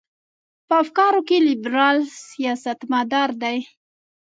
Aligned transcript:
په 0.67 0.73
افکارو 0.83 1.21
کې 1.27 1.37
لیبرال 1.47 1.97
سیاستمدار 2.29 3.29
دی. 3.43 3.57